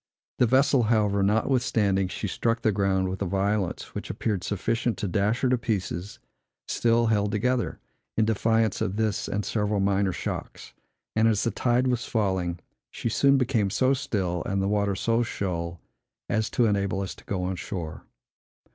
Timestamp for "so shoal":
14.95-15.79